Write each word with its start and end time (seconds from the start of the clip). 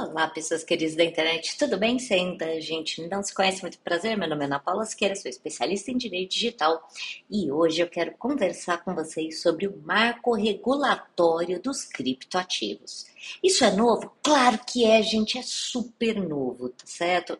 Olá, 0.00 0.28
pessoas 0.28 0.62
queridas 0.62 0.94
da 0.94 1.02
internet, 1.02 1.58
tudo 1.58 1.76
bem? 1.76 1.98
Se 1.98 2.14
ainda 2.14 2.46
a 2.46 2.60
gente 2.60 3.04
não 3.08 3.20
se 3.20 3.34
conhece, 3.34 3.62
muito 3.62 3.80
prazer. 3.80 4.16
Meu 4.16 4.28
nome 4.28 4.42
é 4.42 4.46
Ana 4.46 4.60
Paula 4.60 4.84
Siqueira, 4.84 5.16
sou 5.16 5.28
especialista 5.28 5.90
em 5.90 5.96
direito 5.96 6.30
digital 6.30 6.88
e 7.28 7.50
hoje 7.50 7.80
eu 7.80 7.88
quero 7.88 8.12
conversar 8.12 8.84
com 8.84 8.94
vocês 8.94 9.42
sobre 9.42 9.66
o 9.66 9.76
marco 9.82 10.36
regulatório 10.36 11.60
dos 11.60 11.84
criptoativos. 11.84 13.06
Isso 13.42 13.64
é 13.64 13.72
novo? 13.72 14.12
Claro 14.22 14.60
que 14.64 14.84
é, 14.84 15.02
gente, 15.02 15.36
é 15.36 15.42
super 15.42 16.14
novo, 16.14 16.68
tá 16.68 16.86
certo? 16.86 17.36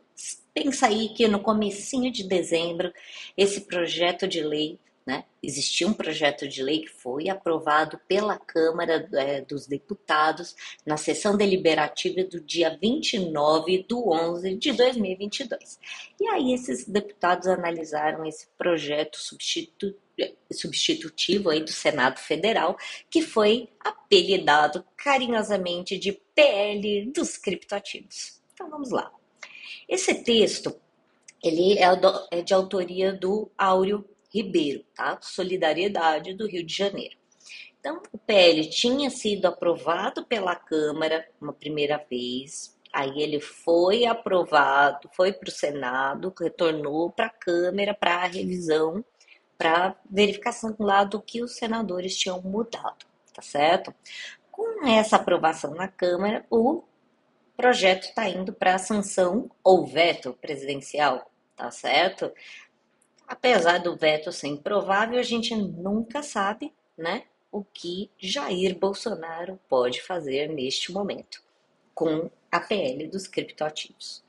Pensa 0.53 0.89
aí 0.89 1.11
que 1.11 1.29
no 1.29 1.39
comecinho 1.39 2.11
de 2.11 2.25
dezembro 2.25 2.93
esse 3.37 3.61
projeto 3.61 4.27
de 4.27 4.43
lei 4.43 4.81
né? 5.09 5.25
Existia 5.43 5.89
um 5.89 5.95
projeto 5.95 6.47
de 6.47 6.63
lei 6.63 6.81
que 6.83 6.91
foi 6.91 7.31
aprovado 7.31 7.99
pela 8.07 8.39
Câmara 8.39 9.09
é, 9.15 9.41
dos 9.41 9.67
Deputados 9.67 10.55
na 10.85 10.99
sessão 10.99 11.35
deliberativa 11.35 12.23
do 12.25 12.39
dia 12.39 12.77
29 12.79 13.87
de 13.89 13.95
11 13.95 14.55
de 14.57 14.73
2022. 14.73 15.81
E 16.21 16.29
aí 16.29 16.53
esses 16.53 16.87
deputados 16.87 17.49
analisaram 17.49 18.23
esse 18.27 18.49
projeto 18.59 19.17
substitu 19.17 19.97
substitutivo 20.53 21.49
aí 21.49 21.63
do 21.63 21.71
Senado 21.71 22.19
Federal, 22.19 22.77
que 23.09 23.23
foi 23.23 23.69
apelidado 23.79 24.85
carinhosamente 24.97 25.97
de 25.97 26.21
PL 26.35 27.13
dos 27.15 27.39
criptoativos. 27.39 28.43
Então 28.53 28.69
vamos 28.69 28.91
lá. 28.91 29.13
Esse 29.89 30.13
texto 30.23 30.75
ele 31.43 31.79
é 31.79 32.43
de 32.43 32.53
autoria 32.53 33.13
do 33.13 33.49
Áureo 33.57 34.05
Ribeiro, 34.33 34.85
tá? 34.95 35.19
Solidariedade 35.21 36.35
do 36.35 36.47
Rio 36.47 36.65
de 36.65 36.75
Janeiro. 36.75 37.17
Então, 37.81 38.03
o 38.13 38.19
PL 38.19 38.69
tinha 38.69 39.09
sido 39.09 39.47
aprovado 39.47 40.25
pela 40.25 40.55
Câmara 40.55 41.27
uma 41.41 41.53
primeira 41.53 42.05
vez, 42.11 42.77
aí 42.93 43.23
ele 43.23 43.41
foi 43.41 44.05
aprovado, 44.05 45.09
foi 45.15 45.33
para 45.33 45.49
o 45.49 45.53
Senado, 45.53 46.35
retornou 46.39 47.11
para 47.11 47.27
a 47.27 47.31
Câmara 47.31 47.95
para 47.95 48.27
revisão, 48.27 49.05
para 49.57 49.97
verificação 50.11 50.75
lá 50.79 51.05
do 51.05 51.21
que 51.21 51.43
os 51.43 51.57
senadores 51.57 52.17
tinham 52.17 52.41
mudado, 52.43 53.07
tá 53.33 53.43
certo? 53.43 53.95
Com 54.51 54.87
essa 54.87 55.17
aprovação 55.17 55.75
na 55.75 55.89
Câmara, 55.89 56.45
o 56.51 56.83
projeto 57.57 58.05
está 58.05 58.29
indo 58.29 58.53
para 58.53 58.75
a 58.75 58.79
sanção 58.79 59.51
ou 59.65 59.87
veto 59.87 60.33
presidencial, 60.41 61.31
tá 61.57 61.71
certo? 61.71 62.33
Apesar 63.29 63.79
do 63.79 63.95
veto 63.95 64.33
ser 64.33 64.49
improvável, 64.49 65.19
a 65.19 65.23
gente 65.23 65.55
nunca 65.55 66.23
sabe, 66.23 66.73
né, 66.97 67.25
o 67.53 67.63
que 67.63 68.11
Jair 68.19 68.77
Bolsonaro 68.77 69.61
pode 69.69 70.03
fazer 70.03 70.49
neste 70.49 70.91
momento 70.91 71.43
com 71.95 72.31
a 72.51 72.61
PL 72.61 73.07
dos 73.09 73.27
criptoativos. 73.27 74.25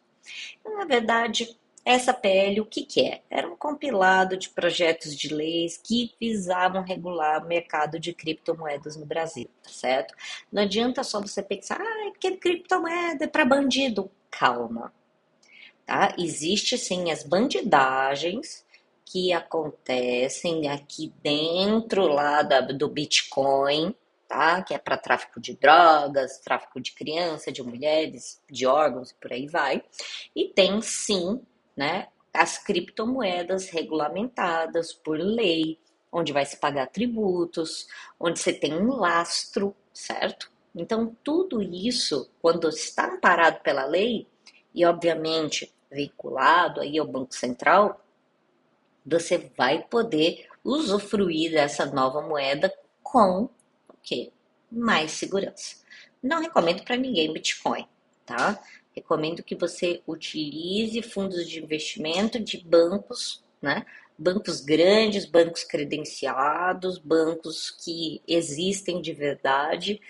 Na 0.64 0.86
verdade, 0.86 1.58
essa 1.84 2.14
PL, 2.14 2.62
o 2.62 2.66
que, 2.66 2.84
que 2.84 3.06
é? 3.06 3.22
Era 3.30 3.48
um 3.48 3.56
compilado 3.56 4.38
de 4.38 4.50
projetos 4.50 5.16
de 5.16 5.34
leis 5.34 5.78
que 5.78 6.14
visavam 6.20 6.84
regular 6.84 7.44
o 7.44 7.48
mercado 7.48 8.00
de 8.00 8.14
criptomoedas 8.14 8.96
no 8.96 9.06
Brasil, 9.06 9.50
tá 9.64 9.70
certo? 9.70 10.14
Não 10.52 10.64
adianta 10.64 11.04
só 11.04 11.20
você 11.20 11.42
pensar, 11.42 11.80
ah, 11.82 12.12
que 12.20 12.38
criptomoeda 12.38 13.26
é 13.26 13.28
para 13.28 13.46
bandido. 13.46 14.12
Calma, 14.30 14.94
tá? 15.86 16.14
Existe 16.18 16.78
sim 16.78 17.12
as 17.12 17.24
bandidagens 17.24 18.66
que 19.12 19.34
acontecem 19.34 20.70
aqui 20.70 21.12
dentro 21.24 22.08
lá 22.08 22.44
da, 22.44 22.62
do 22.62 22.88
Bitcoin, 22.88 23.96
tá? 24.28 24.62
Que 24.62 24.76
é 24.76 24.78
para 24.78 24.98
tráfico 24.98 25.42
de 25.42 25.56
drogas, 25.56 26.38
tráfico 26.40 26.80
de 26.80 26.92
criança, 26.92 27.52
de 27.52 27.64
mulheres, 27.64 28.40
de 28.48 28.68
órgãos 28.68 29.10
e 29.10 29.16
por 29.16 29.34
aí 29.34 29.48
vai. 29.48 29.84
E 30.36 30.50
tem 30.50 30.80
sim, 30.84 31.42
né, 31.76 32.08
as 32.32 32.60
criptomoedas 32.60 33.70
regulamentadas 33.70 34.94
por 34.94 35.18
lei, 35.18 35.80
onde 36.12 36.32
vai 36.32 36.46
se 36.46 36.58
pagar 36.58 36.88
tributos, 36.88 37.88
onde 38.20 38.40
você 38.40 38.54
tem 38.54 38.76
um 38.76 38.96
lastro, 38.96 39.76
certo? 39.92 40.52
Então, 40.76 41.16
tudo 41.24 41.64
isso, 41.64 42.30
quando 42.40 42.70
está 42.70 43.08
amparado 43.08 43.62
pela 43.62 43.86
lei, 43.86 44.28
e 44.74 44.86
obviamente 44.86 45.74
veiculado 45.90 46.80
aí 46.80 47.00
ao 47.00 47.08
Banco 47.08 47.34
Central, 47.34 48.00
você 49.10 49.52
vai 49.58 49.84
poder 49.84 50.48
usufruir 50.64 51.52
dessa 51.52 51.86
nova 51.86 52.22
moeda 52.22 52.74
com 53.02 53.50
o 53.88 53.94
quê? 54.04 54.32
Mais 54.72 55.12
segurança. 55.12 55.78
Não 56.22 56.42
recomendo 56.42 56.84
para 56.84 56.98
ninguém 56.98 57.32
Bitcoin, 57.32 57.88
tá? 58.26 58.62
Recomendo 58.96 59.42
que 59.42 59.56
você 59.56 60.02
utilize 60.06 61.02
fundos 61.02 61.48
de 61.48 61.64
investimento 61.64 62.40
de 62.40 62.58
bancos, 62.58 63.44
né? 63.62 63.86
Bancos 64.18 64.60
grandes, 64.60 65.26
bancos 65.26 65.64
credenciados, 65.64 66.98
bancos 66.98 67.72
que 67.72 68.22
existem 68.28 69.02
de 69.02 69.14
verdade 69.14 70.02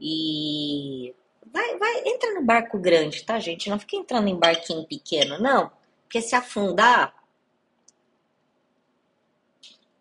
e 0.00 1.14
vai, 1.52 1.76
vai, 1.78 2.02
entra 2.06 2.34
no 2.34 2.42
barco 2.42 2.78
grande, 2.78 3.24
tá, 3.24 3.38
gente? 3.38 3.68
Não 3.68 3.78
fica 3.78 3.96
entrando 3.96 4.28
em 4.28 4.38
barquinho 4.38 4.86
pequeno, 4.86 5.38
não. 5.38 5.70
Porque 6.04 6.22
se 6.22 6.34
afundar, 6.34 7.14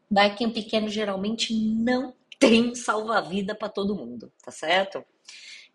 Barquinho 0.10 0.54
pequeno 0.54 0.88
geralmente 0.90 1.54
não 1.54 2.14
tem 2.40 2.74
salva-vida 2.76 3.56
para 3.56 3.70
todo 3.70 3.96
mundo, 3.96 4.32
tá 4.44 4.52
certo? 4.52 5.04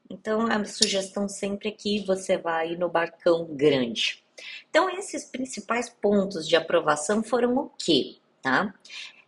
Então 0.09 0.47
a 0.47 0.65
sugestão 0.65 1.29
sempre 1.29 1.69
é 1.69 1.73
que 1.73 2.05
você 2.05 2.37
vai 2.37 2.77
no 2.77 2.89
barcão 2.89 3.47
grande. 3.51 4.23
Então 4.69 4.89
esses 4.91 5.25
principais 5.25 5.89
pontos 5.89 6.47
de 6.49 6.57
aprovação 6.57 7.23
foram 7.23 7.57
o 7.57 7.71
quê, 7.79 8.17
tá? 8.41 8.75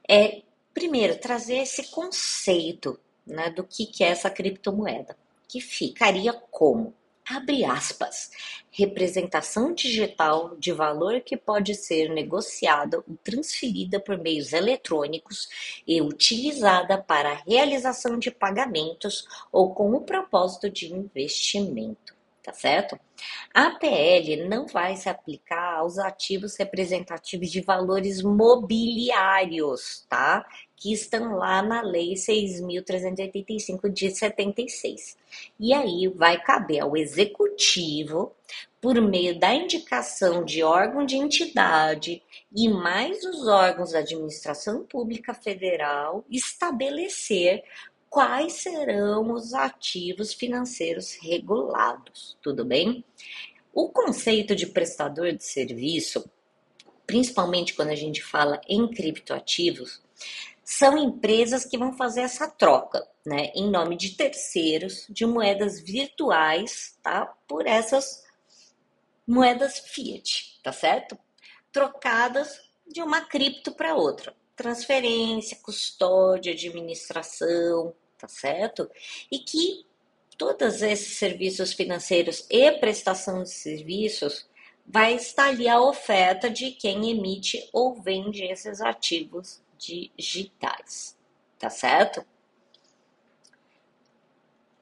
É 0.08 0.42
primeiro 0.72 1.18
trazer 1.18 1.56
esse 1.58 1.90
conceito, 1.90 2.98
né, 3.26 3.50
do 3.50 3.64
que 3.64 3.86
que 3.86 4.02
é 4.02 4.08
essa 4.08 4.28
criptomoeda, 4.28 5.16
que 5.48 5.60
ficaria 5.60 6.32
como 6.32 6.92
abre 7.28 7.64
aspas, 7.64 8.30
representação 8.70 9.72
digital 9.72 10.56
de 10.56 10.72
valor 10.72 11.20
que 11.20 11.36
pode 11.36 11.74
ser 11.74 12.10
negociada 12.10 12.98
ou 12.98 13.04
transferida 13.22 13.98
por 13.98 14.18
meios 14.18 14.52
eletrônicos 14.52 15.48
e 15.86 16.02
utilizada 16.02 16.98
para 16.98 17.30
a 17.30 17.42
realização 17.46 18.18
de 18.18 18.30
pagamentos 18.30 19.26
ou 19.50 19.74
com 19.74 19.92
o 19.94 20.02
propósito 20.02 20.68
de 20.68 20.92
investimento, 20.92 22.13
tá 22.44 22.52
certo? 22.52 23.00
A 23.54 23.70
PL 23.70 24.46
não 24.46 24.66
vai 24.66 24.94
se 24.96 25.08
aplicar 25.08 25.78
aos 25.78 25.98
ativos 25.98 26.56
representativos 26.56 27.50
de 27.50 27.62
valores 27.62 28.20
mobiliários, 28.22 30.04
tá? 30.08 30.44
que 30.76 30.92
estão 30.92 31.36
lá 31.36 31.62
na 31.62 31.80
Lei 31.80 32.12
6.385 32.12 33.88
de 33.88 34.10
76. 34.10 35.16
E 35.58 35.72
aí 35.72 36.08
vai 36.08 36.38
caber 36.42 36.80
ao 36.80 36.94
Executivo, 36.94 38.32
por 38.82 39.00
meio 39.00 39.38
da 39.38 39.54
indicação 39.54 40.44
de 40.44 40.62
órgão 40.62 41.06
de 41.06 41.16
entidade 41.16 42.22
e 42.54 42.68
mais 42.68 43.24
os 43.24 43.48
órgãos 43.48 43.92
da 43.92 44.00
Administração 44.00 44.84
Pública 44.84 45.32
Federal, 45.32 46.22
estabelecer 46.28 47.64
quais 48.14 48.52
serão 48.52 49.32
os 49.32 49.52
ativos 49.54 50.32
financeiros 50.32 51.18
regulados, 51.20 52.38
tudo 52.40 52.64
bem? 52.64 53.04
O 53.72 53.88
conceito 53.88 54.54
de 54.54 54.68
prestador 54.68 55.32
de 55.32 55.42
serviço, 55.42 56.24
principalmente 57.08 57.74
quando 57.74 57.88
a 57.88 57.96
gente 57.96 58.22
fala 58.22 58.60
em 58.68 58.86
criptoativos, 58.86 60.00
são 60.62 60.96
empresas 60.96 61.64
que 61.64 61.76
vão 61.76 61.92
fazer 61.92 62.20
essa 62.20 62.48
troca, 62.48 63.04
né, 63.26 63.50
em 63.52 63.68
nome 63.68 63.96
de 63.96 64.10
terceiros, 64.10 65.06
de 65.10 65.26
moedas 65.26 65.80
virtuais, 65.80 66.96
tá, 67.02 67.26
por 67.48 67.66
essas 67.66 68.22
moedas 69.26 69.80
fiat, 69.80 70.60
tá 70.62 70.70
certo? 70.70 71.18
Trocadas 71.72 72.60
de 72.86 73.02
uma 73.02 73.22
cripto 73.22 73.72
para 73.72 73.96
outra. 73.96 74.32
Transferência, 74.54 75.58
custódia, 75.60 76.52
administração, 76.52 77.92
tá 78.24 78.28
certo? 78.28 78.90
E 79.30 79.38
que 79.38 79.84
todos 80.38 80.80
esses 80.80 81.18
serviços 81.18 81.74
financeiros 81.74 82.46
e 82.50 82.72
prestação 82.72 83.42
de 83.42 83.50
serviços 83.50 84.48
vai 84.86 85.14
estar 85.14 85.48
ali 85.48 85.68
a 85.68 85.80
oferta 85.80 86.48
de 86.48 86.70
quem 86.70 87.10
emite 87.10 87.68
ou 87.72 87.94
vende 87.94 88.42
esses 88.44 88.80
ativos 88.80 89.62
digitais, 89.78 91.18
tá 91.58 91.68
certo? 91.68 92.24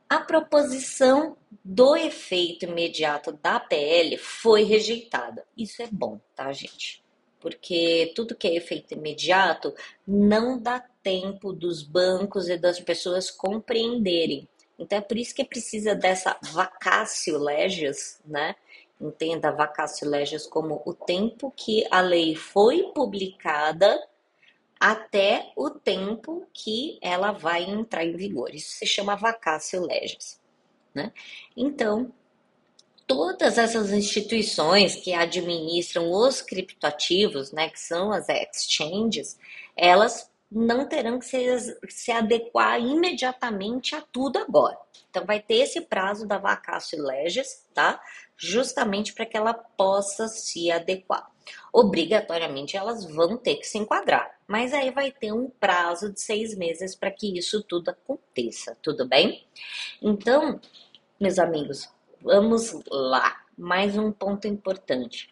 A 0.08 0.20
proposição 0.20 1.36
do 1.64 1.96
efeito 1.96 2.66
imediato 2.66 3.32
da 3.32 3.58
PL 3.58 4.16
foi 4.18 4.62
rejeitada. 4.62 5.44
Isso 5.56 5.82
é 5.82 5.88
bom, 5.90 6.20
tá, 6.36 6.52
gente? 6.52 7.01
Porque 7.42 8.12
tudo 8.14 8.36
que 8.36 8.46
é 8.46 8.54
efeito 8.54 8.94
imediato 8.94 9.74
não 10.06 10.58
dá 10.58 10.80
tempo 11.02 11.52
dos 11.52 11.82
bancos 11.82 12.48
e 12.48 12.56
das 12.56 12.80
pessoas 12.80 13.30
compreenderem. 13.30 14.48
Então 14.78 14.98
é 14.98 15.00
por 15.00 15.18
isso 15.18 15.34
que 15.34 15.44
precisa 15.44 15.94
dessa 15.94 16.38
vacácio 16.40 17.36
legis, 17.38 18.20
né? 18.24 18.54
Entenda 19.00 19.50
vacácio 19.50 20.08
legis 20.08 20.46
como 20.46 20.80
o 20.86 20.94
tempo 20.94 21.52
que 21.54 21.84
a 21.90 22.00
lei 22.00 22.36
foi 22.36 22.92
publicada 22.94 24.00
até 24.78 25.52
o 25.56 25.70
tempo 25.70 26.46
que 26.52 26.98
ela 27.02 27.32
vai 27.32 27.64
entrar 27.64 28.04
em 28.04 28.16
vigor. 28.16 28.54
Isso 28.54 28.76
se 28.76 28.86
chama 28.86 29.16
vacácio 29.16 29.80
legis. 29.84 30.40
Né? 30.94 31.12
Então, 31.56 32.12
todas 33.14 33.58
essas 33.58 33.92
instituições 33.92 34.96
que 34.96 35.12
administram 35.12 36.10
os 36.10 36.40
criptoativos, 36.40 37.52
né, 37.52 37.68
que 37.68 37.78
são 37.78 38.10
as 38.12 38.26
exchanges, 38.28 39.38
elas 39.76 40.30
não 40.50 40.86
terão 40.86 41.18
que 41.18 41.26
se, 41.26 41.78
se 41.88 42.10
adequar 42.10 42.80
imediatamente 42.80 43.94
a 43.94 44.00
tudo 44.00 44.38
agora. 44.38 44.78
Então, 45.10 45.24
vai 45.24 45.40
ter 45.40 45.56
esse 45.56 45.80
prazo 45.82 46.26
da 46.26 46.38
vacácio 46.38 47.02
legis, 47.02 47.66
tá? 47.74 48.00
Justamente 48.36 49.12
para 49.12 49.26
que 49.26 49.36
ela 49.36 49.54
possa 49.54 50.28
se 50.28 50.70
adequar 50.70 51.32
obrigatoriamente 51.72 52.76
elas 52.76 53.04
vão 53.04 53.36
ter 53.36 53.56
que 53.56 53.66
se 53.66 53.78
enquadrar. 53.78 54.30
Mas 54.46 54.72
aí 54.74 54.90
vai 54.90 55.10
ter 55.10 55.32
um 55.32 55.48
prazo 55.48 56.12
de 56.12 56.20
seis 56.20 56.56
meses 56.56 56.94
para 56.94 57.10
que 57.10 57.38
isso 57.38 57.62
tudo 57.62 57.88
aconteça, 57.88 58.76
tudo 58.82 59.06
bem? 59.06 59.44
Então, 60.00 60.60
meus 61.18 61.38
amigos, 61.38 61.88
vamos 62.22 62.72
lá. 62.88 63.40
Mais 63.56 63.96
um 63.98 64.10
ponto 64.10 64.48
importante. 64.48 65.28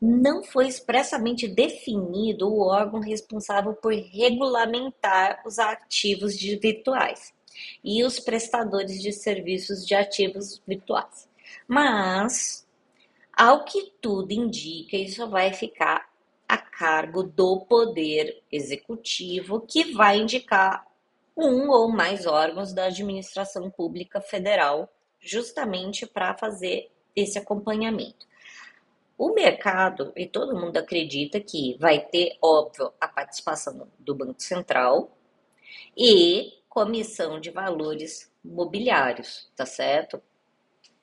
Não 0.00 0.42
foi 0.42 0.68
expressamente 0.68 1.48
definido 1.48 2.48
o 2.48 2.60
órgão 2.60 3.00
responsável 3.00 3.74
por 3.74 3.92
regulamentar 3.92 5.42
os 5.44 5.58
ativos 5.58 6.36
virtuais 6.36 7.34
e 7.82 8.04
os 8.04 8.20
prestadores 8.20 9.02
de 9.02 9.12
serviços 9.12 9.84
de 9.84 9.94
ativos 9.94 10.62
virtuais. 10.66 11.28
Mas 11.66 12.66
ao 13.36 13.64
que 13.64 13.92
tudo 14.00 14.32
indica, 14.32 14.96
isso 14.96 15.28
vai 15.28 15.52
ficar 15.52 16.08
a 16.48 16.56
cargo 16.56 17.22
do 17.22 17.60
Poder 17.60 18.42
Executivo, 18.50 19.60
que 19.60 19.92
vai 19.92 20.18
indicar 20.18 20.86
um 21.36 21.70
ou 21.70 21.88
mais 21.88 22.26
órgãos 22.26 22.72
da 22.72 22.86
administração 22.86 23.70
pública 23.70 24.20
federal, 24.20 24.92
justamente 25.20 26.06
para 26.06 26.36
fazer 26.36 26.90
esse 27.14 27.38
acompanhamento. 27.38 28.26
O 29.16 29.32
mercado, 29.34 30.12
e 30.16 30.26
todo 30.26 30.58
mundo 30.58 30.76
acredita 30.76 31.40
que 31.40 31.76
vai 31.78 31.98
ter, 32.00 32.38
óbvio, 32.40 32.92
a 33.00 33.08
participação 33.08 33.88
do 33.98 34.14
Banco 34.14 34.40
Central 34.40 35.10
e 35.96 36.54
comissão 36.68 37.40
de 37.40 37.50
valores 37.50 38.30
mobiliários, 38.44 39.50
tá 39.56 39.66
certo? 39.66 40.22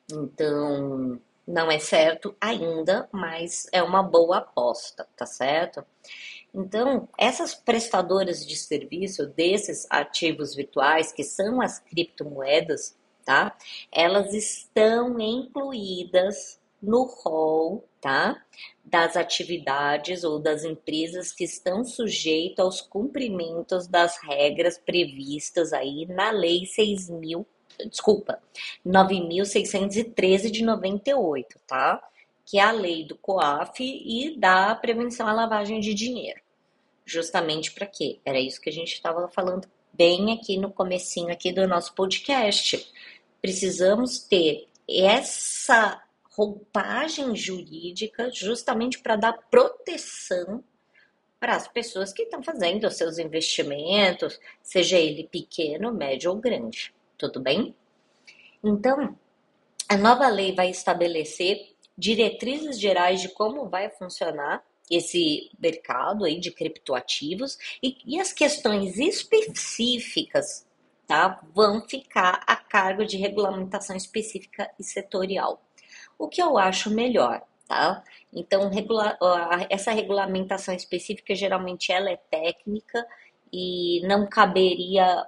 Então, 0.10 1.20
não 1.46 1.70
é 1.70 1.78
certo 1.78 2.36
ainda, 2.40 3.10
mas 3.12 3.68
é 3.72 3.84
uma 3.84 4.02
boa 4.02 4.38
aposta, 4.38 5.08
tá 5.16 5.26
certo? 5.26 5.86
Então, 6.54 7.10
essas 7.18 7.54
prestadoras 7.54 8.46
de 8.46 8.56
serviço 8.56 9.28
desses 9.28 9.86
ativos 9.90 10.56
virtuais, 10.56 11.12
que 11.12 11.24
são 11.24 11.62
as 11.62 11.80
criptomoedas, 11.80 12.96
tá? 13.26 13.58
Elas 13.92 14.34
estão 14.34 15.20
incluídas 15.20 16.60
no 16.82 17.04
rol, 17.04 17.84
tá? 18.00 18.42
Das 18.84 19.18
atividades 19.18 20.24
ou 20.24 20.40
das 20.40 20.64
empresas 20.64 21.34
que 21.34 21.44
estão 21.44 21.84
sujeitas 21.84 22.64
aos 22.64 22.82
cumprimentos 22.82 23.88
das 23.88 24.18
regras 24.22 24.78
previstas 24.78 25.74
aí 25.74 26.06
na 26.06 26.30
Lei 26.30 26.62
6.000 26.62 27.46
desculpa, 27.90 28.42
9.613 28.86 30.50
de 30.50 30.64
98, 30.64 31.60
tá? 31.68 32.02
Que 32.46 32.60
é 32.60 32.62
a 32.62 32.72
lei 32.72 33.04
do 33.04 33.18
COAF 33.18 33.84
e 33.84 34.38
da 34.38 34.74
prevenção 34.76 35.28
à 35.28 35.34
lavagem 35.34 35.80
de 35.80 35.94
dinheiro. 35.94 36.40
Justamente 37.06 37.72
para 37.72 37.86
quê? 37.86 38.20
Era 38.24 38.40
isso 38.40 38.62
que 38.62 38.70
a 38.70 38.74
gente 38.74 38.94
estava 38.94 39.28
falando 39.28 39.68
bem 39.96 40.34
aqui 40.34 40.58
no 40.58 40.72
comecinho 40.72 41.32
aqui 41.32 41.52
do 41.52 41.68
nosso 41.68 41.94
podcast. 41.94 42.92
Precisamos 43.42 44.20
ter 44.20 44.68
essa 44.90 46.02
roupagem 46.32 47.36
jurídica 47.36 48.30
justamente 48.32 49.00
para 49.00 49.16
dar 49.16 49.34
proteção 49.50 50.64
para 51.40 51.56
as 51.56 51.68
pessoas 51.68 52.12
que 52.12 52.24
estão 52.24 52.42
fazendo 52.42 52.88
os 52.88 52.98
seus 52.98 53.18
investimentos, 53.18 54.40
seja 54.62 54.98
ele 54.98 55.28
pequeno, 55.28 55.94
médio 55.94 56.32
ou 56.32 56.38
grande 56.38 56.94
tudo 57.18 57.40
bem? 57.40 57.76
Então, 58.64 59.18
a 59.88 59.98
nova 59.98 60.28
lei 60.28 60.54
vai 60.54 60.70
estabelecer 60.70 61.76
diretrizes 61.98 62.80
gerais 62.80 63.22
de 63.22 63.30
como 63.30 63.70
vai 63.70 63.90
funcionar 63.90 64.64
esse 64.90 65.50
mercado 65.60 66.26
aí 66.26 66.40
de 66.40 66.52
criptoativos 66.52 67.58
e, 67.82 67.98
e 68.06 68.20
as 68.20 68.32
questões 68.32 68.98
específicas 68.98 70.66
tá, 71.08 71.42
vão 71.54 71.82
ficar 71.82 72.44
a 72.46 72.56
cargo 72.56 73.06
de 73.06 73.18
regulamentação 73.18 73.96
específica 73.96 74.70
e 74.80 74.84
setorial. 74.84 75.62
O 76.18 76.28
que 76.28 76.42
eu 76.42 76.58
acho 76.58 76.90
melhor, 76.90 77.42
tá? 77.68 78.04
Então, 78.34 78.70
regula 78.70 79.18
essa 79.70 79.92
regulamentação 79.92 80.74
específica 80.74 81.36
geralmente 81.36 81.92
ela 81.92 82.10
é 82.10 82.18
técnica 82.18 83.06
e 83.52 84.02
não 84.08 84.28
caberia 84.28 85.26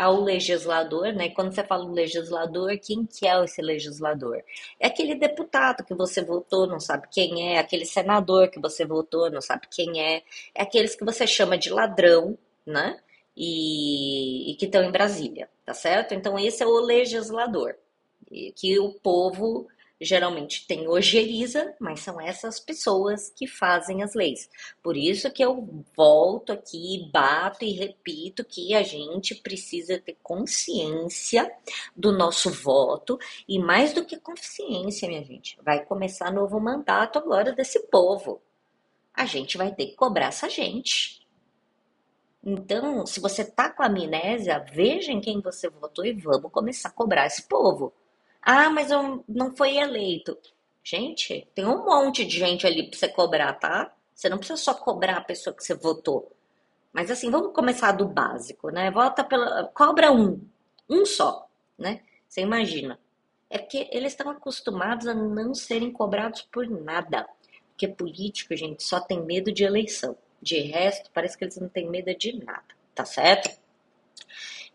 ao 0.00 0.18
legislador, 0.18 1.12
né? 1.12 1.28
Quando 1.28 1.54
você 1.54 1.62
fala 1.62 1.84
legislador, 1.84 2.70
quem 2.78 3.04
que 3.04 3.28
é 3.28 3.44
esse 3.44 3.60
legislador? 3.60 4.42
É 4.80 4.86
aquele 4.86 5.14
deputado 5.14 5.84
que 5.84 5.94
você 5.94 6.24
votou, 6.24 6.66
não 6.66 6.80
sabe 6.80 7.06
quem 7.10 7.52
é, 7.54 7.58
aquele 7.58 7.84
senador 7.84 8.48
que 8.48 8.58
você 8.58 8.86
votou, 8.86 9.30
não 9.30 9.42
sabe 9.42 9.66
quem 9.70 10.00
é, 10.00 10.22
é 10.54 10.62
aqueles 10.62 10.96
que 10.96 11.04
você 11.04 11.26
chama 11.26 11.58
de 11.58 11.68
ladrão, 11.68 12.38
né? 12.64 12.98
E, 13.36 14.50
e 14.50 14.54
que 14.56 14.64
estão 14.64 14.82
em 14.82 14.90
Brasília, 14.90 15.50
tá 15.66 15.74
certo? 15.74 16.14
Então 16.14 16.38
esse 16.38 16.62
é 16.62 16.66
o 16.66 16.80
legislador, 16.80 17.74
que 18.56 18.78
o 18.78 18.94
povo 18.94 19.68
geralmente 20.00 20.66
tem 20.66 20.88
ojeriza, 20.88 21.74
mas 21.78 22.00
são 22.00 22.18
essas 22.20 22.58
pessoas 22.58 23.30
que 23.30 23.46
fazem 23.46 24.02
as 24.02 24.14
leis. 24.14 24.48
Por 24.82 24.96
isso 24.96 25.30
que 25.30 25.44
eu 25.44 25.84
volto 25.94 26.52
aqui, 26.52 27.10
bato 27.12 27.64
e 27.64 27.72
repito 27.72 28.44
que 28.44 28.74
a 28.74 28.82
gente 28.82 29.34
precisa 29.34 29.98
ter 29.98 30.16
consciência 30.22 31.52
do 31.94 32.12
nosso 32.12 32.50
voto 32.50 33.18
e 33.46 33.58
mais 33.58 33.92
do 33.92 34.04
que 34.04 34.18
consciência, 34.18 35.06
minha 35.06 35.22
gente, 35.22 35.58
vai 35.62 35.84
começar 35.84 36.32
novo 36.32 36.58
mandato 36.58 37.18
agora 37.18 37.52
desse 37.52 37.80
povo. 37.88 38.40
A 39.12 39.26
gente 39.26 39.58
vai 39.58 39.74
ter 39.74 39.86
que 39.86 39.96
cobrar 39.96 40.26
essa 40.26 40.48
gente. 40.48 41.20
Então, 42.42 43.04
se 43.04 43.20
você 43.20 43.44
tá 43.44 43.68
com 43.68 43.82
amnésia, 43.82 44.64
veja 44.72 45.12
em 45.12 45.20
quem 45.20 45.42
você 45.42 45.68
votou 45.68 46.06
e 46.06 46.12
vamos 46.14 46.50
começar 46.50 46.88
a 46.88 46.92
cobrar 46.92 47.26
esse 47.26 47.46
povo. 47.46 47.92
Ah, 48.42 48.70
mas 48.70 48.90
eu 48.90 49.24
não 49.28 49.54
foi 49.54 49.76
eleito. 49.76 50.36
Gente, 50.82 51.46
tem 51.54 51.66
um 51.66 51.84
monte 51.84 52.24
de 52.24 52.38
gente 52.38 52.66
ali 52.66 52.88
para 52.88 52.98
você 52.98 53.08
cobrar, 53.08 53.52
tá? 53.54 53.92
Você 54.14 54.28
não 54.28 54.38
precisa 54.38 54.56
só 54.56 54.74
cobrar 54.74 55.18
a 55.18 55.24
pessoa 55.24 55.54
que 55.54 55.62
você 55.64 55.74
votou. 55.74 56.32
Mas 56.92 57.10
assim, 57.10 57.30
vamos 57.30 57.52
começar 57.54 57.92
do 57.92 58.06
básico, 58.06 58.70
né? 58.70 58.90
Vota 58.90 59.22
pela. 59.22 59.64
Cobra 59.68 60.10
um. 60.10 60.40
Um 60.88 61.06
só, 61.06 61.48
né? 61.78 62.00
Você 62.28 62.40
imagina. 62.40 62.98
É 63.48 63.58
porque 63.58 63.88
eles 63.92 64.12
estão 64.12 64.30
acostumados 64.30 65.06
a 65.06 65.14
não 65.14 65.54
serem 65.54 65.92
cobrados 65.92 66.42
por 66.42 66.68
nada. 66.68 67.28
Porque 67.70 67.88
político, 67.88 68.56
gente, 68.56 68.82
só 68.82 69.00
tem 69.00 69.22
medo 69.22 69.52
de 69.52 69.64
eleição. 69.64 70.16
De 70.42 70.58
resto, 70.60 71.10
parece 71.12 71.36
que 71.36 71.44
eles 71.44 71.56
não 71.58 71.68
têm 71.68 71.88
medo 71.88 72.14
de 72.16 72.32
nada, 72.44 72.64
tá 72.94 73.04
certo? 73.04 73.50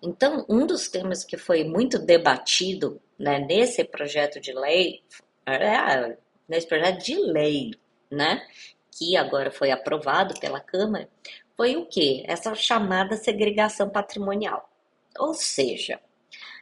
Então, 0.01 0.45
um 0.48 0.65
dos 0.65 0.88
temas 0.88 1.24
que 1.24 1.38
foi 1.38 1.63
muito 1.63 1.98
debatido 1.98 3.01
né, 3.17 3.39
nesse 3.39 3.84
projeto 3.84 4.39
de 4.39 4.53
lei, 4.53 5.03
é, 5.45 6.17
nesse 6.48 6.67
projeto 6.67 7.03
de 7.03 7.15
lei, 7.15 7.72
né, 8.10 8.45
que 8.91 9.15
agora 9.17 9.51
foi 9.51 9.72
aprovado 9.72 10.39
pela 10.39 10.60
Câmara, 10.60 11.10
foi 11.55 11.75
o 11.75 11.86
que? 11.86 12.24
Essa 12.27 12.53
chamada 12.53 13.15
segregação 13.15 13.89
patrimonial. 13.89 14.69
Ou 15.17 15.34
seja, 15.34 16.00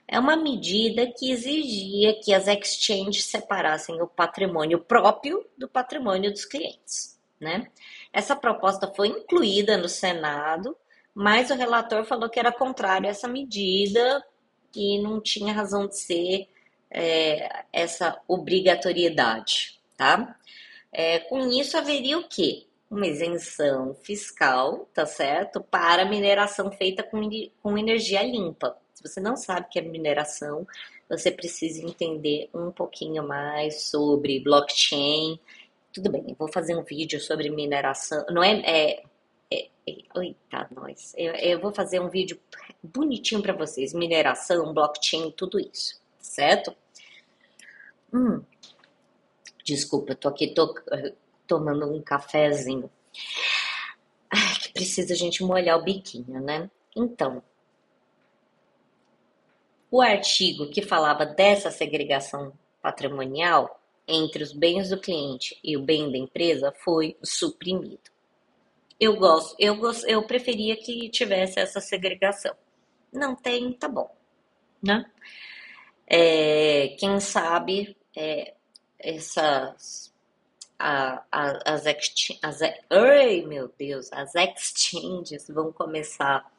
é 0.08 0.20
uma 0.20 0.36
medida 0.36 1.08
que 1.08 1.32
exigia 1.32 2.20
que 2.22 2.34
as 2.34 2.48
exchanges 2.48 3.26
separassem 3.26 4.02
o 4.02 4.08
patrimônio 4.08 4.80
próprio 4.80 5.46
do 5.58 5.68
patrimônio 5.68 6.32
dos 6.32 6.46
clientes. 6.46 7.20
Né? 7.40 7.68
Essa 8.12 8.36
proposta 8.36 8.92
foi 8.94 9.08
incluída 9.08 9.78
no 9.78 9.90
Senado 9.90 10.78
mas 11.14 11.52
o 11.52 11.56
relator 11.56 12.04
falou 12.06 12.30
que 12.30 12.40
era 12.40 12.52
contrário 12.52 13.08
a 13.08 13.12
essa 13.12 13.28
medida 13.28 14.24
e 14.76 15.02
não 15.02 15.20
tinha 15.20 15.54
razão 15.54 15.88
de 15.88 15.98
ser 15.98 16.48
é, 16.90 17.64
essa 17.72 18.20
obrigatoriedade, 18.28 19.80
tá? 19.98 20.36
É, 20.92 21.20
com 21.20 21.40
isso 21.50 21.78
haveria 21.78 22.20
o 22.20 22.28
quê? 22.28 22.66
Uma 22.90 23.08
isenção 23.08 23.96
fiscal, 23.96 24.88
tá 24.94 25.06
certo? 25.06 25.60
Para 25.62 26.06
mineração 26.06 26.72
feita 26.72 27.02
com, 27.02 27.28
com 27.62 27.78
energia 27.78 28.22
limpa. 28.22 28.78
Se 28.94 29.02
você 29.02 29.20
não 29.20 29.36
sabe 29.36 29.66
o 29.66 29.70
que 29.70 29.80
é 29.80 29.82
mineração, 29.82 30.68
você 31.10 31.32
precisa 31.32 31.84
entender 31.84 32.50
um 32.54 32.72
pouquinho 32.72 33.28
mais 33.28 33.84
sobre 33.84 34.40
blockchain. 34.40 35.40
Tudo 35.92 36.12
bem, 36.12 36.26
eu 36.28 36.36
vou 36.36 36.52
fazer 36.52 36.76
um 36.76 36.84
vídeo 36.84 37.20
sobre 37.20 37.50
mineração. 37.50 38.24
Não 38.30 38.44
é. 38.44 38.62
é, 38.62 39.04
é, 39.54 39.92
é 39.92 40.22
eita, 40.22 40.70
nós. 40.72 41.14
Eu, 41.18 41.34
eu 41.36 41.60
vou 41.60 41.74
fazer 41.74 42.00
um 42.00 42.10
vídeo 42.10 42.40
bonitinho 42.82 43.42
para 43.42 43.54
vocês: 43.54 43.94
mineração, 43.94 44.74
blockchain, 44.74 45.32
tudo 45.32 45.60
isso, 45.60 46.02
certo? 46.20 46.76
Hum, 48.14 48.44
desculpa, 49.64 50.12
eu 50.12 50.16
tô 50.16 50.28
aqui 50.28 50.54
tô, 50.54 50.74
tomando 51.48 51.92
um 51.92 52.02
cafezinho. 52.02 52.90
Ai, 54.30 54.56
que 54.62 54.74
precisa 54.74 55.14
a 55.14 55.18
gente 55.18 55.44
molhar 55.44 55.80
o 55.80 55.84
biquinho, 55.84 56.40
né? 56.42 56.70
Então, 56.96 57.44
o 59.90 60.02
artigo 60.02 60.70
que 60.70 60.82
falava 60.82 61.26
dessa 61.26 61.70
segregação 61.70 62.54
patrimonial 62.82 63.80
entre 64.08 64.44
os 64.44 64.52
bens 64.52 64.90
do 64.90 65.00
cliente 65.00 65.58
e 65.64 65.78
o 65.78 65.82
bem 65.82 66.12
da 66.12 66.18
empresa 66.18 66.74
foi 66.84 67.16
suprimido. 67.24 68.13
Eu 69.04 69.18
gosto, 69.18 69.54
eu 69.60 69.76
gosto, 69.76 70.08
eu 70.08 70.24
preferia 70.24 70.78
que 70.78 71.10
tivesse 71.10 71.60
essa 71.60 71.82
segregação. 71.82 72.56
Não 73.12 73.36
tem, 73.36 73.74
tá 73.74 73.90
bom, 73.90 74.10
né? 74.82 75.06
É, 76.08 76.96
quem 76.98 77.20
sabe 77.20 77.98
é, 78.16 78.54
essas 78.98 80.14
a, 80.80 81.22
a, 81.30 81.74
as, 81.74 81.86
as 82.42 82.62
ai 82.90 83.42
meu 83.42 83.70
Deus, 83.78 84.10
as 84.14 84.36
exchanges 84.36 85.50
vão 85.50 85.70
começar 85.74 86.50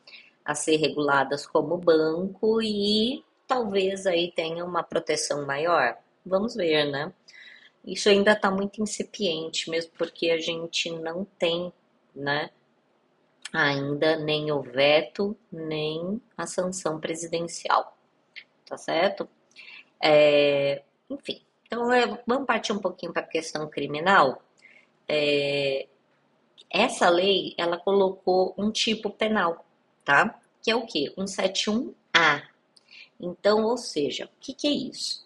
a 0.44 0.54
ser 0.54 0.76
reguladas 0.76 1.46
como 1.46 1.78
banco 1.78 2.60
e 2.60 3.24
talvez 3.46 4.06
aí 4.06 4.30
tenha 4.32 4.66
uma 4.66 4.82
proteção 4.82 5.46
maior. 5.46 5.96
Vamos 6.26 6.54
ver, 6.54 6.90
né? 6.90 7.10
Isso 7.86 8.10
ainda 8.10 8.32
está 8.32 8.50
muito 8.50 8.82
incipiente, 8.82 9.70
mesmo 9.70 9.92
porque 9.96 10.30
a 10.30 10.38
gente 10.38 10.90
não 10.90 11.24
tem, 11.38 11.72
né? 12.14 12.50
Ainda 13.52 14.16
nem 14.16 14.50
o 14.50 14.60
veto, 14.60 15.36
nem 15.50 16.20
a 16.36 16.46
sanção 16.46 17.00
presidencial, 17.00 17.96
tá 18.66 18.76
certo? 18.76 19.28
É, 20.02 20.82
enfim, 21.08 21.40
então 21.66 21.92
é, 21.92 22.22
vamos 22.26 22.46
partir 22.46 22.72
um 22.72 22.78
pouquinho 22.78 23.12
para 23.12 23.22
a 23.22 23.26
questão 23.26 23.68
criminal. 23.68 24.42
É, 25.08 25.86
essa 26.70 27.08
lei, 27.08 27.54
ela 27.56 27.78
colocou 27.78 28.54
um 28.58 28.70
tipo 28.70 29.10
penal, 29.10 29.64
tá? 30.04 30.40
Que 30.62 30.70
é 30.70 30.76
o 30.76 30.86
quê? 30.86 31.12
171A. 31.16 32.42
Então, 33.20 33.64
ou 33.64 33.76
seja, 33.76 34.26
o 34.26 34.40
que, 34.40 34.52
que 34.52 34.66
é 34.66 34.70
isso? 34.70 35.24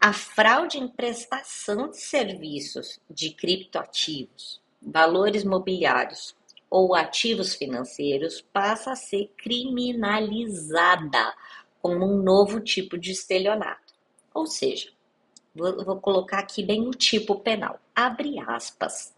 A 0.00 0.12
fraude 0.12 0.78
em 0.78 0.88
prestação 0.88 1.90
de 1.90 1.98
serviços 1.98 2.98
de 3.10 3.30
criptoativos, 3.34 4.59
valores 4.80 5.44
mobiliários 5.44 6.34
ou 6.70 6.94
ativos 6.94 7.54
financeiros 7.54 8.40
passa 8.52 8.92
a 8.92 8.96
ser 8.96 9.32
criminalizada 9.36 11.34
como 11.82 12.04
um 12.04 12.22
novo 12.22 12.60
tipo 12.60 12.96
de 12.96 13.10
estelionato. 13.10 13.92
Ou 14.32 14.46
seja, 14.46 14.90
vou, 15.54 15.84
vou 15.84 16.00
colocar 16.00 16.38
aqui 16.38 16.62
bem 16.62 16.86
o 16.86 16.92
tipo 16.92 17.40
penal, 17.40 17.80
abre 17.94 18.38
aspas, 18.38 19.12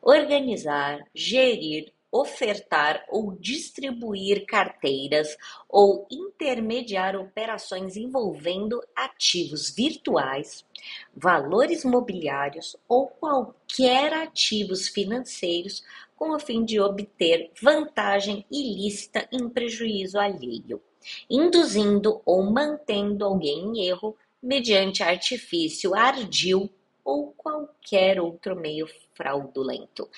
organizar, 0.00 1.04
gerir 1.14 1.92
ofertar 2.12 3.06
ou 3.08 3.32
distribuir 3.32 4.44
carteiras 4.44 5.34
ou 5.66 6.06
intermediar 6.10 7.16
operações 7.16 7.96
envolvendo 7.96 8.82
ativos 8.94 9.70
virtuais, 9.70 10.62
valores 11.16 11.84
mobiliários 11.86 12.76
ou 12.86 13.06
qualquer 13.06 14.12
ativos 14.12 14.88
financeiros 14.88 15.82
com 16.14 16.36
o 16.36 16.38
fim 16.38 16.64
de 16.64 16.78
obter 16.78 17.50
vantagem 17.60 18.44
ilícita 18.50 19.26
em 19.32 19.48
prejuízo 19.48 20.18
alheio, 20.18 20.82
induzindo 21.28 22.20
ou 22.26 22.42
mantendo 22.44 23.24
alguém 23.24 23.58
em 23.58 23.86
erro 23.88 24.14
mediante 24.42 25.02
artifício 25.02 25.94
ardil 25.94 26.70
ou 27.04 27.32
qualquer 27.32 28.20
outro 28.20 28.54
meio 28.54 28.86
fraudulento, 29.14 30.08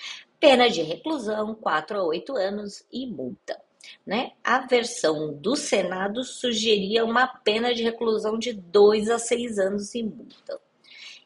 pena 0.45 0.69
de 0.69 0.83
reclusão, 0.83 1.55
4 1.55 1.99
a 1.99 2.05
8 2.05 2.37
anos 2.37 2.85
e 2.93 3.07
multa. 3.07 3.59
Né? 4.07 4.33
A 4.45 4.59
versão 4.59 5.33
do 5.33 5.57
Senado 5.57 6.23
sugeria 6.23 7.03
uma 7.03 7.27
pena 7.27 7.75
de 7.75 7.83
reclusão 7.83 8.39
de 8.39 8.53
2 8.53 9.09
a 9.09 9.19
6 9.19 9.59
anos 9.59 9.95
e 9.95 10.03
multa. 10.03 10.61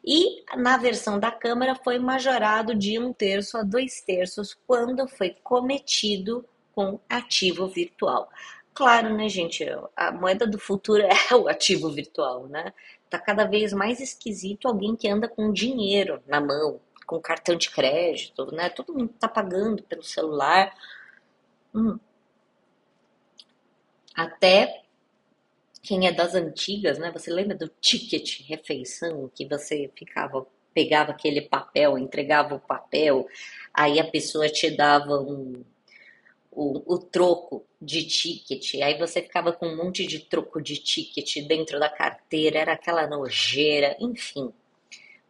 E 0.05 0.45
na 0.55 0.77
versão 0.77 1.19
da 1.19 1.29
Câmara 1.31 1.75
foi 1.75 1.99
majorado 1.99 2.73
de 2.73 2.97
um 2.97 3.11
terço 3.11 3.57
a 3.57 3.63
dois 3.63 3.99
terços 3.99 4.57
quando 4.65 5.05
foi 5.05 5.35
cometido 5.43 6.45
com 6.73 6.97
ativo 7.09 7.67
virtual. 7.67 8.29
Claro, 8.73 9.13
né, 9.13 9.27
gente? 9.27 9.65
A 9.97 10.13
moeda 10.13 10.47
do 10.47 10.57
futuro 10.57 11.03
é 11.29 11.35
o 11.35 11.49
ativo 11.49 11.89
virtual, 11.91 12.47
né? 12.47 12.73
Tá 13.09 13.19
cada 13.19 13.43
vez 13.43 13.73
mais 13.73 13.99
esquisito 13.99 14.69
alguém 14.69 14.95
que 14.95 15.09
anda 15.09 15.27
com 15.27 15.51
dinheiro 15.51 16.23
na 16.25 16.39
mão, 16.39 16.79
com 17.09 17.19
cartão 17.19 17.55
de 17.55 17.71
crédito, 17.71 18.53
né? 18.53 18.69
Todo 18.69 18.93
mundo 18.93 19.11
está 19.15 19.27
pagando 19.27 19.81
pelo 19.81 20.03
celular. 20.03 20.71
Hum. 21.73 21.97
Até 24.13 24.83
quem 25.81 26.05
é 26.05 26.11
das 26.11 26.35
antigas, 26.35 26.99
né? 26.99 27.11
Você 27.11 27.33
lembra 27.33 27.57
do 27.57 27.67
ticket 27.81 28.41
refeição 28.47 29.27
que 29.33 29.43
você 29.43 29.91
ficava, 29.95 30.45
pegava 30.71 31.09
aquele 31.09 31.41
papel, 31.41 31.97
entregava 31.97 32.53
o 32.53 32.59
papel, 32.59 33.27
aí 33.73 33.99
a 33.99 34.05
pessoa 34.05 34.47
te 34.47 34.69
dava 34.69 35.19
um, 35.19 35.63
o, 36.51 36.93
o 36.93 36.99
troco 36.99 37.65
de 37.81 38.05
ticket, 38.05 38.75
aí 38.83 38.99
você 38.99 39.23
ficava 39.23 39.51
com 39.51 39.67
um 39.67 39.77
monte 39.77 40.05
de 40.05 40.19
troco 40.19 40.61
de 40.61 40.77
ticket 40.77 41.43
dentro 41.47 41.79
da 41.79 41.89
carteira, 41.89 42.59
era 42.59 42.73
aquela 42.73 43.07
nojeira, 43.07 43.97
enfim. 43.99 44.53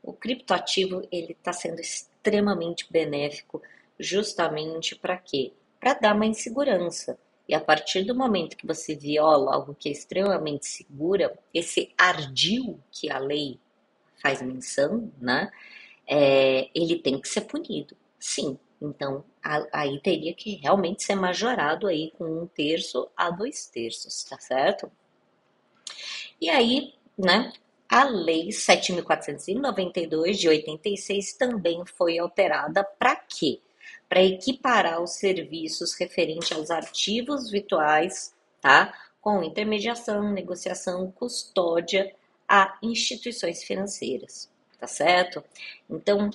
O 0.01 0.13
criptoativo 0.13 1.07
ele 1.11 1.33
está 1.33 1.53
sendo 1.53 1.79
extremamente 1.79 2.91
benéfico, 2.91 3.61
justamente 3.99 4.95
para 4.95 5.17
quê? 5.17 5.53
Para 5.79 5.93
dar 5.93 6.15
uma 6.15 6.25
insegurança. 6.25 7.19
E 7.47 7.53
a 7.55 7.59
partir 7.59 8.03
do 8.03 8.13
momento 8.13 8.55
que 8.55 8.67
você 8.67 8.95
viola 8.95 9.55
algo 9.55 9.75
que 9.75 9.89
é 9.89 9.91
extremamente 9.91 10.67
segura, 10.67 11.37
esse 11.53 11.91
ardil 11.97 12.79
que 12.91 13.09
a 13.09 13.17
lei 13.17 13.59
faz 14.21 14.41
menção, 14.41 15.11
né? 15.19 15.51
É, 16.07 16.69
ele 16.75 16.99
tem 16.99 17.19
que 17.19 17.27
ser 17.27 17.41
punido. 17.41 17.95
Sim. 18.19 18.57
Então, 18.81 19.25
aí 19.73 19.99
teria 19.99 20.33
que 20.33 20.55
realmente 20.55 21.03
ser 21.03 21.15
majorado 21.15 21.87
aí 21.87 22.11
com 22.17 22.25
um 22.25 22.47
terço 22.47 23.09
a 23.15 23.29
dois 23.29 23.67
terços, 23.67 24.23
tá 24.23 24.39
certo? 24.39 24.91
E 26.39 26.49
aí, 26.49 26.93
né? 27.17 27.51
A 27.89 28.03
Lei 28.03 28.49
7.492 28.49 30.33
de 30.33 30.47
86 30.47 31.33
também 31.33 31.83
foi 31.87 32.19
alterada 32.19 32.83
para 32.83 33.15
quê? 33.15 33.59
Para 34.07 34.23
equiparar 34.23 35.01
os 35.01 35.13
serviços 35.15 35.95
referentes 35.95 36.51
aos 36.51 36.69
ativos 36.69 37.49
virtuais, 37.49 38.31
tá? 38.61 38.93
Com 39.19 39.43
intermediação, 39.43 40.31
negociação, 40.31 41.11
custódia 41.11 42.13
a 42.47 42.77
instituições 42.83 43.63
financeiras, 43.63 44.51
tá 44.79 44.85
certo? 44.85 45.43
Então, 45.89 46.29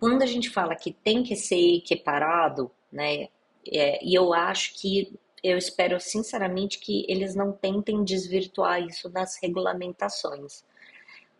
quando 0.00 0.22
a 0.22 0.26
gente 0.26 0.48
fala 0.48 0.74
que 0.74 0.92
tem 0.92 1.22
que 1.22 1.36
ser 1.36 1.76
equiparado, 1.76 2.70
né? 2.90 3.28
É, 3.70 4.02
e 4.02 4.14
eu 4.14 4.32
acho 4.32 4.74
que 4.74 5.12
eu 5.44 5.58
espero 5.58 6.00
sinceramente 6.00 6.78
que 6.78 7.04
eles 7.06 7.34
não 7.34 7.52
tentem 7.52 8.02
desvirtuar 8.02 8.82
isso 8.82 9.10
nas 9.10 9.36
regulamentações. 9.42 10.64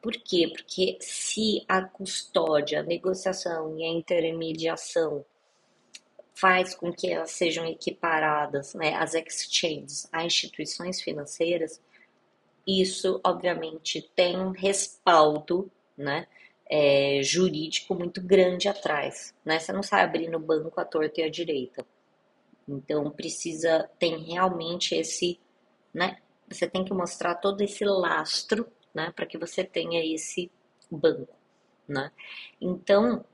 Por 0.02 0.12
quê? 0.12 0.52
Porque 0.54 0.98
se 1.00 1.64
a 1.66 1.80
custódia, 1.80 2.80
a 2.80 2.82
negociação 2.82 3.78
e 3.78 3.82
a 3.82 3.88
intermediação 3.88 5.24
faz 6.34 6.74
com 6.74 6.92
que 6.92 7.10
elas 7.10 7.30
sejam 7.30 7.64
equiparadas, 7.64 8.74
né, 8.74 8.94
as 8.94 9.14
exchanges, 9.14 10.06
a 10.12 10.22
instituições 10.22 11.00
financeiras, 11.00 11.80
isso 12.66 13.20
obviamente 13.24 14.10
tem 14.14 14.36
um 14.36 14.50
respaldo, 14.50 15.70
né, 15.96 16.26
é, 16.68 17.20
jurídico 17.22 17.94
muito 17.94 18.20
grande 18.20 18.68
atrás, 18.68 19.34
né? 19.44 19.58
Você 19.58 19.72
não 19.72 19.82
sai 19.82 20.02
abrindo 20.02 20.38
banco 20.38 20.80
à 20.80 20.84
torta 20.84 21.20
e 21.20 21.24
à 21.24 21.30
direita. 21.30 21.86
Então 22.68 23.10
precisa 23.10 23.88
tem 23.98 24.24
realmente 24.24 24.94
esse, 24.94 25.38
né? 25.92 26.18
Você 26.48 26.68
tem 26.68 26.84
que 26.84 26.92
mostrar 26.92 27.34
todo 27.36 27.60
esse 27.62 27.84
lastro, 27.84 28.66
né, 28.94 29.12
para 29.14 29.26
que 29.26 29.38
você 29.38 29.64
tenha 29.64 30.04
esse 30.04 30.50
banco, 30.90 31.34
né? 31.88 32.12
Então, 32.60 33.24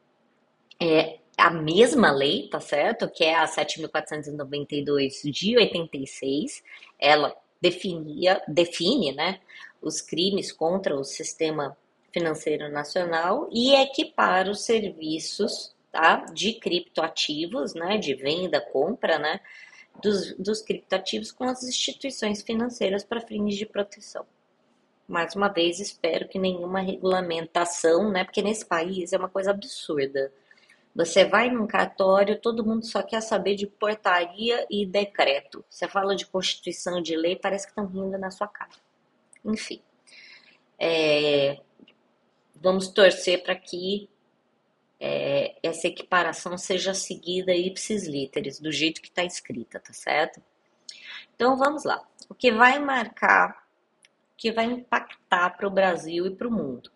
é 0.81 1.19
a 1.37 1.51
mesma 1.51 2.11
lei, 2.11 2.49
tá 2.49 2.61
certo? 2.61 3.09
Que 3.11 3.25
é 3.25 3.35
a 3.35 3.47
7492 3.47 5.23
de 5.25 5.57
86, 5.57 6.63
ela 6.99 7.35
definia, 7.61 8.43
define 8.49 9.13
né, 9.13 9.41
os 9.83 10.01
crimes 10.01 10.53
contra 10.53 10.95
o 10.95 11.05
sistema 11.05 11.77
financeiro 12.13 12.71
nacional 12.71 13.49
e 13.53 13.75
equipara 13.75 14.51
os 14.51 14.63
serviços 14.63 15.75
tá, 15.91 16.25
de 16.33 16.55
criptoativos, 16.55 17.75
né, 17.75 17.99
de 17.99 18.15
venda, 18.15 18.61
compra, 18.61 19.19
né, 19.19 19.41
dos, 20.03 20.35
dos 20.37 20.63
criptoativos 20.63 21.33
com 21.33 21.45
as 21.45 21.63
instituições 21.63 22.43
financeiras 22.43 23.05
para 23.05 23.21
fins 23.21 23.57
de 23.57 23.67
proteção. 23.67 24.27
Mais 25.07 25.35
uma 25.35 25.49
vez, 25.49 25.81
espero 25.81 26.29
que 26.29 26.39
nenhuma 26.39 26.81
regulamentação, 26.81 28.11
né, 28.11 28.25
porque 28.25 28.43
nesse 28.43 28.65
país 28.65 29.13
é 29.13 29.19
uma 29.19 29.29
coisa 29.29 29.51
absurda. 29.51 30.33
Você 30.95 31.25
vai 31.25 31.51
num 31.51 31.67
cartório, 31.67 32.41
todo 32.41 32.65
mundo 32.65 32.85
só 32.85 33.03
quer 33.03 33.21
saber 33.21 33.55
de 33.55 33.67
portaria 33.67 34.67
e 34.69 34.85
decreto. 34.85 35.65
Você 35.69 35.87
fala 35.87 36.17
de 36.17 36.27
constituição 36.27 37.01
de 37.01 37.17
lei, 37.17 37.37
parece 37.37 37.67
que 37.67 37.73
estão 37.73 37.87
rindo 37.87 38.19
na 38.19 38.31
sua 38.31 38.49
cara. 38.49 38.71
Enfim, 39.45 39.81
é, 40.79 41.61
vamos 42.55 42.89
torcer 42.89 43.43
para 43.43 43.55
que 43.55 44.09
é, 45.01 45.57
essa 45.63 45.89
equiparação 45.89 46.59
seja 46.59 46.93
seguida 46.93 47.55
ipsis 47.55 48.07
literis, 48.07 48.61
do 48.61 48.71
jeito 48.71 49.01
que 49.01 49.09
está 49.09 49.25
escrita, 49.25 49.81
tá 49.81 49.95
certo? 49.95 50.43
Então 51.35 51.57
vamos 51.57 51.85
lá. 51.85 52.07
O 52.29 52.35
que 52.35 52.53
vai 52.53 52.79
marcar, 52.79 53.67
o 54.33 54.37
que 54.37 54.53
vai 54.53 54.67
impactar 54.67 55.57
para 55.57 55.67
o 55.67 55.71
Brasil 55.71 56.27
e 56.27 56.35
para 56.37 56.47
o 56.47 56.53
mundo? 56.53 56.93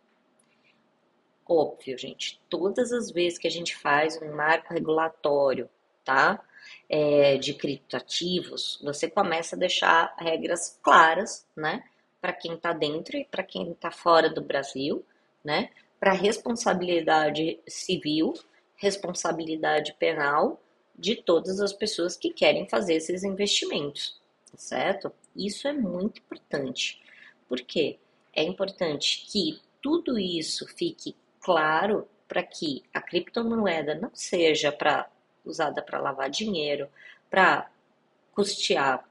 Óbvio, 1.47 1.97
gente, 1.99 2.41
todas 2.49 2.93
as 2.93 3.11
vezes 3.11 3.39
que 3.39 3.49
a 3.49 3.51
gente 3.51 3.75
faz 3.77 4.21
um 4.21 4.35
marco 4.35 4.73
regulatório, 4.73 5.69
tá? 6.05 6.43
É, 6.89 7.37
de 7.39 7.55
criptoativos, 7.55 8.81
você 8.83 9.09
começa 9.09 9.57
a 9.57 9.59
deixar 9.59 10.15
regras 10.19 10.79
claras, 10.83 11.47
né? 11.57 11.85
Para 12.21 12.33
quem 12.33 12.55
está 12.55 12.73
dentro 12.73 13.17
e 13.17 13.25
para 13.25 13.43
quem 13.43 13.73
está 13.73 13.91
fora 13.91 14.31
do 14.31 14.43
Brasil, 14.43 15.05
né? 15.43 15.71
Para 16.05 16.13
responsabilidade 16.13 17.59
civil, 17.67 18.35
responsabilidade 18.77 19.95
penal 19.99 20.61
de 20.95 21.17
todas 21.17 21.61
as 21.61 21.73
pessoas 21.73 22.15
que 22.15 22.29
querem 22.29 22.69
fazer 22.69 22.97
esses 22.97 23.25
investimentos, 23.25 24.21
certo? 24.55 25.11
Isso 25.35 25.67
é 25.67 25.73
muito 25.73 26.19
importante. 26.19 27.03
Por 27.49 27.59
quê? 27.63 27.99
É 28.35 28.43
importante 28.43 29.25
que 29.33 29.59
tudo 29.81 30.19
isso 30.19 30.67
fique 30.77 31.17
claro 31.41 32.07
para 32.29 32.43
que 32.43 32.83
a 32.93 33.01
criptomoeda 33.01 33.95
não 33.95 34.11
seja 34.13 34.71
para 34.71 35.11
usada 35.43 35.81
para 35.81 36.03
lavar 36.03 36.29
dinheiro, 36.29 36.87
para 37.31 37.71
custear 38.31 39.09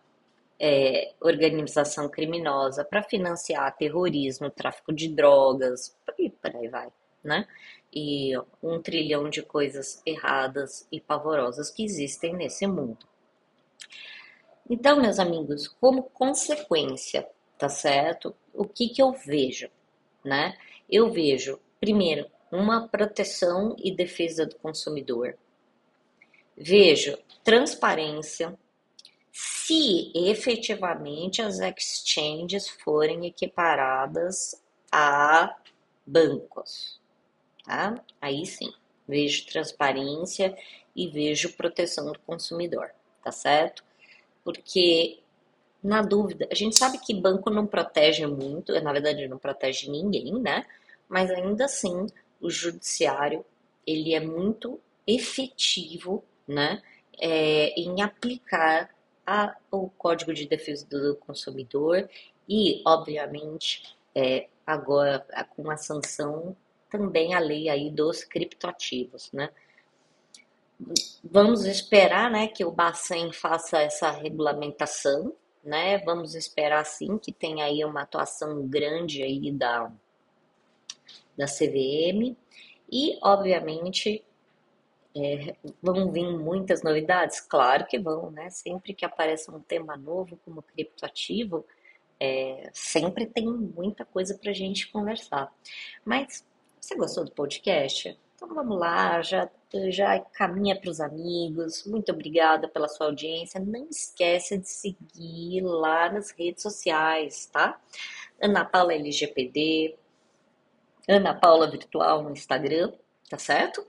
é, 0.60 1.14
organização 1.22 2.10
criminosa, 2.10 2.86
para 2.86 3.04
financiar 3.04 3.76
terrorismo, 3.76 4.50
tráfico 4.50 4.94
de 4.94 5.10
drogas, 5.10 5.96
e 6.18 6.30
por 6.30 6.56
aí 6.56 6.68
vai, 6.68 6.90
né? 7.24 7.48
E 7.94 8.32
um 8.62 8.82
trilhão 8.82 9.30
de 9.30 9.42
coisas 9.42 10.02
erradas 10.06 10.88
e 10.92 11.00
pavorosas 11.00 11.70
que 11.70 11.84
existem 11.84 12.34
nesse 12.36 12.66
mundo. 12.66 13.06
Então, 14.70 15.02
meus 15.02 15.20
amigos, 15.20 15.68
como 15.68 16.04
consequência, 16.04 17.28
tá 17.58 17.70
certo? 17.70 18.36
O 18.54 18.66
que 18.66 18.90
que 18.90 19.02
eu 19.02 19.12
vejo, 19.12 19.70
né? 20.24 20.58
Eu 20.90 21.12
vejo 21.12 21.60
Primeiro, 21.84 22.28
uma 22.50 22.88
proteção 22.88 23.76
e 23.78 23.94
defesa 23.94 24.46
do 24.46 24.56
consumidor. 24.56 25.38
Vejo 26.56 27.18
transparência 27.44 28.58
se 29.34 30.14
efetivamente 30.16 31.42
as 31.42 31.60
exchanges 31.60 32.70
forem 32.70 33.26
equiparadas 33.26 34.62
a 34.92 35.58
bancos, 36.06 37.02
tá? 37.66 38.00
Aí 38.22 38.46
sim, 38.46 38.72
vejo 39.08 39.48
transparência 39.48 40.56
e 40.96 41.08
vejo 41.08 41.54
proteção 41.58 42.12
do 42.12 42.20
consumidor, 42.20 42.92
tá 43.24 43.32
certo? 43.32 43.84
Porque 44.44 45.20
na 45.84 46.02
dúvida, 46.02 46.48
a 46.50 46.56
gente 46.56 46.78
sabe 46.78 46.98
que 47.00 47.14
banco 47.14 47.50
não 47.50 47.68
protege 47.68 48.26
muito, 48.28 48.72
na 48.82 48.94
verdade 48.94 49.28
não 49.28 49.38
protege 49.38 49.90
ninguém, 49.90 50.40
né? 50.40 50.66
mas 51.14 51.30
ainda 51.30 51.66
assim 51.66 52.08
o 52.42 52.50
judiciário 52.50 53.46
ele 53.86 54.14
é 54.14 54.20
muito 54.20 54.80
efetivo, 55.06 56.24
né, 56.48 56.82
é, 57.20 57.70
em 57.80 58.02
aplicar 58.02 58.90
a, 59.26 59.56
o 59.72 59.90
Código 59.90 60.34
de 60.34 60.48
Defesa 60.48 60.86
do 60.88 61.16
Consumidor 61.16 62.10
e, 62.48 62.82
obviamente, 62.86 63.96
é, 64.16 64.48
agora 64.66 65.26
com 65.56 65.70
a 65.70 65.78
sanção 65.78 66.56
também 66.90 67.34
a 67.34 67.40
lei 67.40 67.70
aí 67.70 67.90
dos 67.90 68.24
criptoativos, 68.24 69.32
né? 69.32 69.50
Vamos 71.24 71.66
esperar, 71.66 72.30
né, 72.30 72.48
que 72.48 72.66
o 72.66 72.72
Bacen 72.72 73.32
faça 73.32 73.82
essa 73.82 74.12
regulamentação, 74.12 75.34
né? 75.64 75.98
Vamos 76.00 76.36
esperar 76.36 76.86
sim 76.86 77.18
que 77.18 77.32
tenha 77.32 77.66
aí 77.66 77.84
uma 77.86 78.02
atuação 78.02 78.68
grande 78.68 79.24
aí 79.24 79.52
da 79.52 79.92
da 81.38 81.46
CVM 81.46 82.36
e, 82.92 83.18
obviamente, 83.22 84.24
é, 85.16 85.56
vão 85.82 86.12
vir 86.12 86.38
muitas 86.38 86.82
novidades? 86.84 87.40
Claro 87.40 87.86
que 87.86 88.00
vão, 88.00 88.32
né? 88.32 88.50
Sempre 88.50 88.94
que 88.94 89.06
aparece 89.06 89.52
um 89.52 89.60
tema 89.60 89.96
novo 89.96 90.40
como 90.44 90.62
criptoativo, 90.62 91.66
é, 92.20 92.70
sempre 92.74 93.26
tem 93.26 93.46
muita 93.46 94.06
coisa 94.06 94.38
para 94.38 94.52
a 94.52 94.54
gente 94.54 94.92
conversar. 94.92 95.54
Mas 96.06 96.46
você 96.80 96.96
gostou 96.96 97.26
do 97.26 97.32
podcast? 97.32 98.18
Então 98.36 98.56
vamos 98.56 98.78
lá, 98.78 99.22
já, 99.22 99.50
já 99.90 100.20
caminha 100.20 100.80
para 100.80 100.90
os 100.90 101.00
amigos. 101.00 101.86
Muito 101.86 102.12
obrigada 102.12 102.68
pela 102.68 102.88
sua 102.88 103.08
audiência. 103.08 103.60
Não 103.60 103.88
esqueça 103.90 104.58
de 104.58 104.68
seguir 104.68 105.62
lá 105.62 106.12
nas 106.12 106.32
redes 106.32 106.62
sociais, 106.64 107.46
tá? 107.46 107.80
Ana 108.42 108.66
Paula 108.66 108.94
LGPD, 108.94 109.96
Ana 111.08 111.34
Paula 111.34 111.70
Virtual 111.70 112.24
no 112.24 112.32
Instagram, 112.32 112.92
tá 113.30 113.38
certo? 113.38 113.86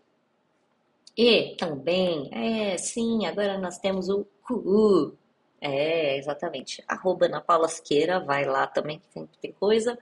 E 1.16 1.54
também, 1.56 2.28
é, 2.32 2.76
sim, 2.76 3.26
agora 3.26 3.58
nós 3.58 3.78
temos 3.78 4.08
o 4.08 4.26
CUU. 4.42 5.16
É, 5.60 6.18
exatamente. 6.18 6.82
Arroba 6.86 7.26
Ana 7.26 7.40
Paula 7.40 7.68
Siqueira, 7.68 8.20
vai 8.20 8.44
lá 8.44 8.66
também 8.66 8.98
que 8.98 9.06
sempre 9.12 9.36
tem 9.38 9.52
coisa. 9.52 9.98